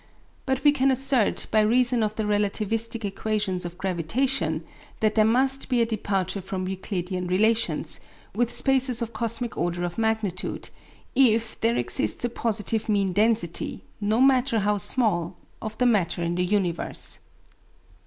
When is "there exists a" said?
11.61-12.29